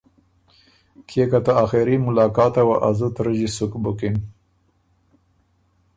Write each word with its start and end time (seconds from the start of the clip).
کيې 1.07 1.25
که 1.31 1.39
ته 1.45 1.51
آخېري 1.63 1.95
ملاقاته 2.07 2.61
وه 2.67 2.75
ا 2.87 2.89
زُت 2.97 3.15
رݫی 3.25 3.47
سُک 3.55 3.73
بُکِن۔ 3.83 4.15